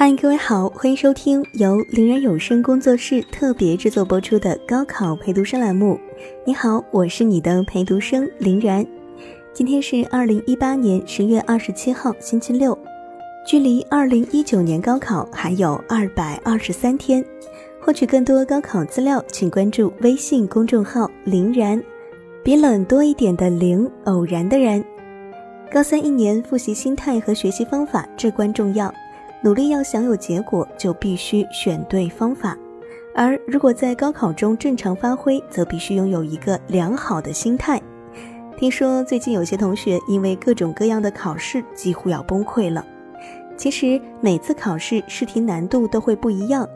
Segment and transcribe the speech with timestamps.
[0.00, 5.98] 嗨，各位好，欢迎收听由林然有声工作室特别制作播出的高考陪读生栏目。
[6.46, 8.86] 你好，我是你的陪读生林然。
[9.52, 12.78] 今天是二零一八年十月二十七号，星期六，
[13.44, 17.24] 距离二零一九年高考还有二百二十三天。
[17.80, 21.82] 获取更多高考资料，请关注微信公众号“林然”，
[22.44, 24.80] 比冷多一点的零，偶然的然。
[25.72, 28.94] 高三一年复习心态和学习方法至关重要。
[29.40, 32.56] 努力要想有结果，就必须选对方法；
[33.14, 37.80] 而如果在高考中正常发挥，则必须拥有一个良好的心态。
[38.56, 42.84] 听说最近有些同学因为各种各样的考试几乎要崩溃了。
[43.56, 46.68] 其实每次考试试题难度都会不一样，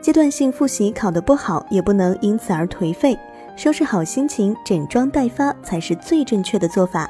[0.00, 3.16] 阶段性复习考得不好也不能因此而颓废，
[3.54, 7.08] 收拾好心情，整装待发才是最正确的做法。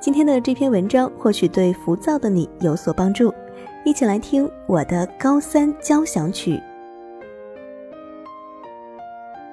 [0.00, 3.34] 今天的这篇文章或许对浮躁的你有所帮助。
[3.84, 6.60] 一起来听我的高三交响曲。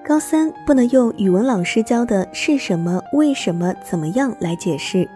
[0.07, 5.09] 高三不能用语文老师教的是什么、为什么、怎么样来解释，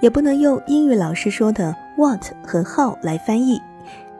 [0.00, 3.58] 也不能用英语老师说的 what 和 how 来翻译，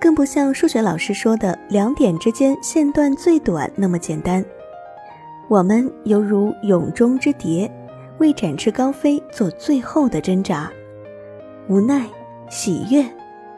[0.01, 4.42] 更不像数学老师说的两点之间线段最短那么简单。
[5.47, 7.70] 我们犹如蛹中之蝶，
[8.17, 10.70] 为展翅高飞做最后的挣扎，
[11.69, 12.06] 无奈、
[12.48, 13.05] 喜悦、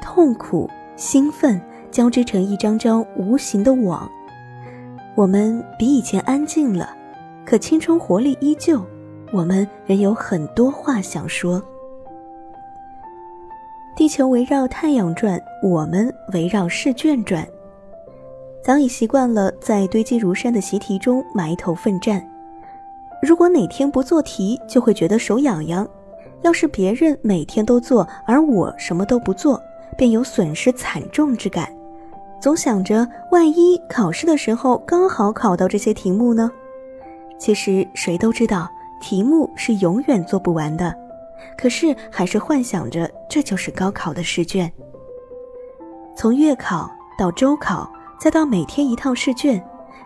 [0.07, 0.71] 痛苦。
[0.95, 4.09] 兴奋交织成一张张无形的网，
[5.17, 6.89] 我们比以前安静了，
[7.45, 8.81] 可青春活力依旧。
[9.33, 11.61] 我们仍有很多话想说。
[13.97, 17.47] 地球围绕太阳转，我们围绕试卷转。
[18.63, 22.27] 早已习惯了在堆积如山的习题中埋头奋战。
[23.21, 25.87] 如果哪天不做题，就会觉得手痒痒。
[26.43, 29.61] 要是别人每天都做，而我什么都不做。
[29.97, 31.69] 便有损失惨重之感，
[32.41, 36.51] 总想着万一考试的时候刚好考到这些题目呢？
[37.39, 38.69] 其实谁都知道
[39.01, 40.95] 题目是永远做不完的，
[41.57, 44.71] 可是还是幻想着这就是高考的试卷。
[46.15, 49.63] 从月考到周考，再到每天一套试卷，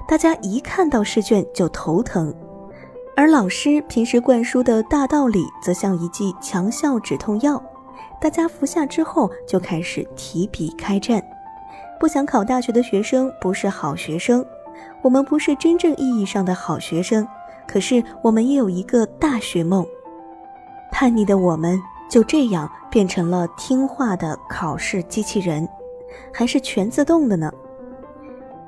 [0.09, 2.35] 大家一看到试卷就头疼，
[3.17, 7.63] 而老师平时灌输的大道理，则像一剂强效止痛药。
[8.21, 11.23] 大家服下之后，就开始提笔开战。
[11.99, 14.45] 不想考大学的学生不是好学生，
[15.03, 17.27] 我们不是真正意义上的好学生。
[17.67, 19.87] 可是我们也有一个大学梦。
[20.91, 25.67] 叛逆的我们就这样变成了听话的考试机器人，
[26.33, 27.51] 还是全自动的呢？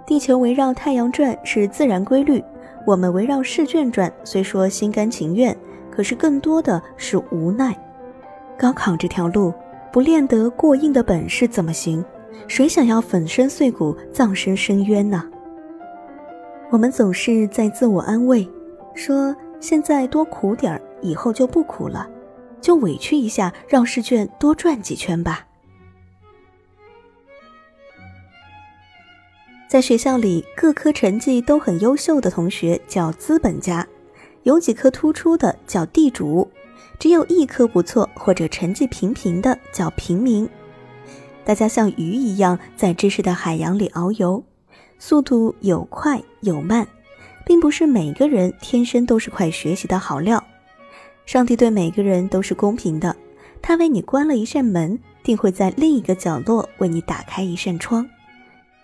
[0.07, 2.43] 地球围绕太阳转是自然规律，
[2.87, 5.57] 我们围绕试卷转，虽说心甘情愿，
[5.91, 7.77] 可是更多的是无奈。
[8.63, 9.53] 高考这条路，
[9.93, 12.05] 不练得过硬的本事怎么行？
[12.47, 15.29] 谁想要粉身碎骨、葬身深渊呢？
[16.71, 18.49] 我们总是在自我安慰，
[18.95, 22.09] 说现在多苦点儿，以后就不苦了，
[22.61, 25.45] 就委屈一下，让试卷多转几圈吧。
[29.67, 33.85] 在学校里，各科成绩都很优秀的同学叫资本家，
[34.45, 36.49] 有几科突出的叫地主。
[37.03, 40.49] 只有一科不错或者成绩平平的叫平民。
[41.45, 44.45] 大家像鱼一样在知识的海洋里遨游，
[45.01, 46.87] 速度有快有慢，
[47.45, 50.45] 并不是每个人天生都是快学习的好料。
[51.27, 53.17] 上帝对每个人都是公平的，
[53.61, 58.09] 他为你关了一扇门，定会在另一个角落为你打开一扇窗。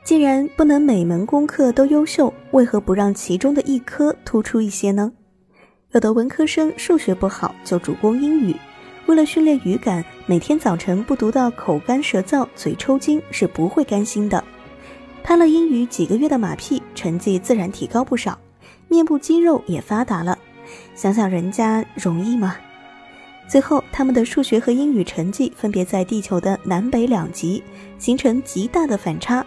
[0.02, 5.12] 既然不能每门功课都优秀，为何不让其中的一科突出一些呢？
[5.92, 8.54] 有的文科生数学不好，就主攻英语。
[9.06, 14.44] 为了训练语感，每天早晨不读到口干舌燥、嘴抽筋是不会甘心的。
[15.22, 18.38] 拍了英语几个月的马屁，成绩自然提高不少，
[18.86, 20.38] 面部肌肉也发达了。
[20.94, 22.56] 想想人家容易吗？
[23.48, 27.62] 最后，他们的数学和英语成绩分别在地球的南北两极
[27.98, 29.44] 形成极大的反差，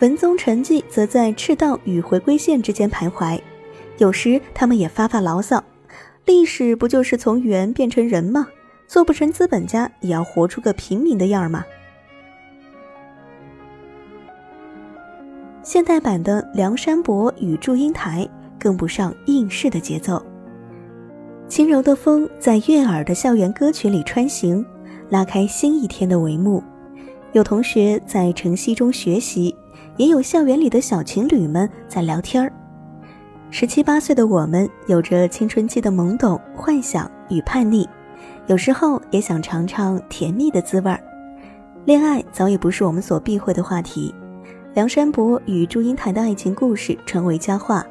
[0.00, 3.40] 文综成绩则在赤道与回归线之间徘徊。
[3.98, 5.62] 有时他们也发发牢骚。
[6.26, 8.48] 历史不就是从猿变成人吗？
[8.88, 11.64] 做不成资本家，也要活出个平民的样儿吗？
[15.62, 18.28] 现代版的梁山伯与祝英台
[18.58, 20.20] 跟不上应试的节奏。
[21.48, 24.66] 轻柔的风在悦耳的校园歌曲里穿行，
[25.08, 26.60] 拉开新一天的帷幕。
[27.34, 29.54] 有同学在晨曦中学习，
[29.96, 32.52] 也有校园里的小情侣们在聊天儿。
[33.58, 37.88] 十七八岁的我们，有着青春期的懵懂、幻想与叛逆，
[38.48, 41.00] 有时候也想尝尝甜蜜的滋味儿。
[41.86, 44.14] 恋爱早已不是我们所避讳的话题，
[44.74, 47.82] 梁山伯与祝英台的爱情故事成为佳话，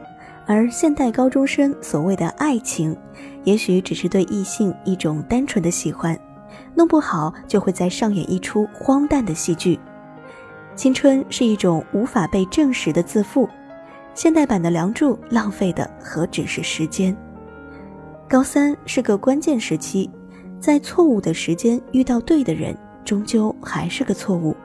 [0.45, 2.95] 而现代高中生所谓的爱情，
[3.43, 6.15] 也许只是对异性一种单纯的喜欢，
[6.75, 9.79] 弄不好就会在上演一出荒诞的戏剧。
[10.75, 13.49] 青春是一种无法被证实的自负，
[14.15, 17.15] 现代版的《梁祝》浪费的何止是时间？
[18.29, 20.09] 高三是个关键时期，
[20.57, 22.73] 在错误的时间遇到对的人，
[23.03, 24.55] 终究还是个错误。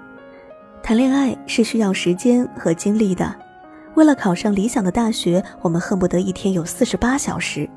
[0.85, 3.35] 谈恋爱是需要时间和精力的，
[3.97, 7.69] 为了考上理想的大学，我们恨不得一天有四十八小时。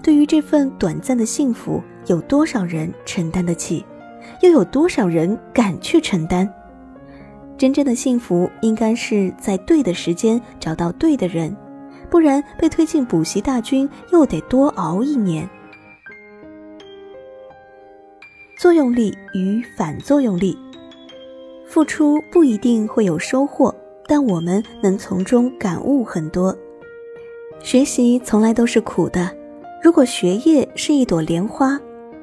[0.00, 3.84] 对于这份短暂的幸福，有多少人承担得起？
[4.42, 6.48] 又有多少人敢去承担？
[7.58, 11.54] 真正的幸福，应该是在对的时间找到对的人，
[12.10, 15.48] 不然被推进补习大军，又得多熬一年。
[18.58, 20.56] 作用力与反作用力。
[21.66, 23.74] 付出不一定会有收获，
[24.06, 26.56] 但我们能从中感悟很多。
[27.60, 29.30] 学习从来都是苦的，
[29.82, 31.78] 如果学业是一朵莲花，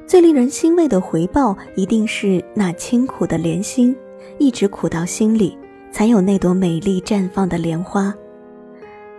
[0.08, 3.96] 最令人欣慰的回报一定是那清苦的莲心，
[4.38, 5.58] 一直苦到心里，
[5.92, 8.14] 才有那朵美丽绽放的莲花。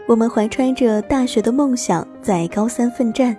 [0.07, 3.37] 我们怀揣着大学的梦想，在高三奋战，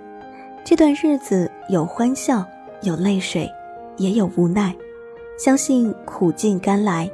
[0.64, 2.44] 这段日子有欢笑，
[2.82, 3.48] 有泪水，
[3.96, 4.74] 也有无奈。
[5.38, 7.08] 相信苦尽甘来，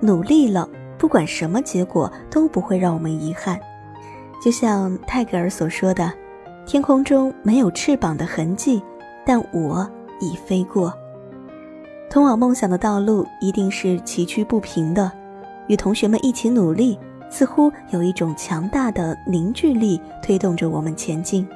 [0.00, 0.68] 努力了，
[0.98, 3.60] 不管什么结果都不会让我们遗憾。
[4.42, 6.12] 就像泰戈尔所说的
[6.66, 8.82] ：“天空中没有翅膀的痕迹，
[9.24, 9.88] 但我
[10.20, 10.92] 已飞过。”
[12.16, 15.12] 通往梦想的道路一定是崎岖不平的，
[15.66, 16.98] 与同学们一起努力，
[17.28, 21.46] 似乎有一种强大的凝聚力推动着我们前进。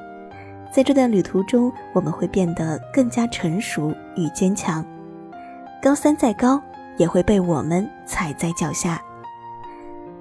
[0.70, 4.84] 在这段旅途中，我们会变得更加成熟与坚强。
[5.82, 6.60] 高三再高，
[6.98, 9.00] 也会被我们踩在脚下。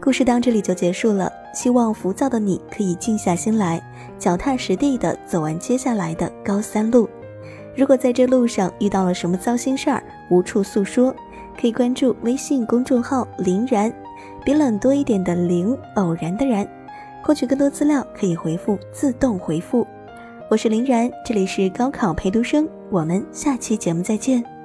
[0.01, 3.81] 故事到这里就结束了，希望浮躁的你可以静下心来，
[4.17, 7.09] 脚踏实地的走完接下来的高三路。
[7.79, 11.15] 如果在这路上遇到了什么糟心事儿，无处诉说，
[11.57, 13.89] 可以关注微信公众号“林然”，
[14.43, 16.67] 比冷多一点的“林”，偶然的“然”。
[17.23, 19.87] 获取更多资料可以回复自动回复。
[20.49, 24.58] 我是林然，这里是高考陪读生，我们下期节目再见。